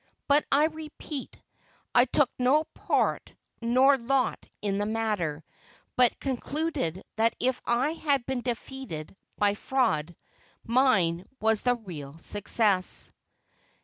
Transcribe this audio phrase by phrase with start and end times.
[0.27, 1.39] But, I repeat,
[1.93, 5.43] I took no part nor lot in the matter,
[5.95, 10.15] but concluded that if I had been defeated by fraud,
[10.65, 13.11] mine was the real success.